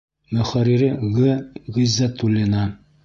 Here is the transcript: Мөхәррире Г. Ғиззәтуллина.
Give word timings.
Мөхәррире 0.37 0.87
Г. 1.17 1.19
Ғиззәтуллина. 1.77 2.65